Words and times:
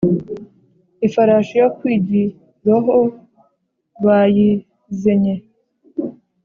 ifarashi 1.07 1.55
yo 1.61 1.67
kwigiroho 1.77 2.97
bayizenye 4.03 5.35